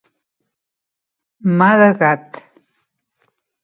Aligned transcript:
Mà 1.61 1.69
de 1.85 1.93
gat. 2.03 2.45